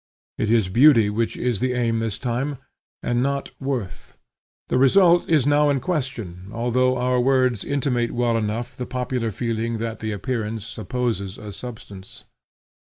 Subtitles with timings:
[0.39, 2.57] It is beauty which is the aim this time,
[3.03, 4.17] and not worth.
[4.69, 9.77] The result is now in question, although our words intimate well enough the popular feeling
[9.77, 12.25] that the appearance supposes a substance.